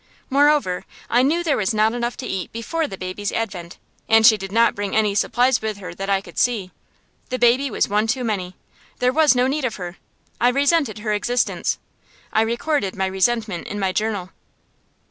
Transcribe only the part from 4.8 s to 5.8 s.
any supplies with